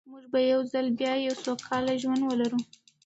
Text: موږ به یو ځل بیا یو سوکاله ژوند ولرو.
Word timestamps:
موږ 0.11 0.23
به 0.33 0.39
یو 0.51 0.61
ځل 0.73 0.87
بیا 0.99 1.13
یو 1.25 1.35
سوکاله 1.45 1.93
ژوند 2.01 2.21
ولرو. 2.25 2.59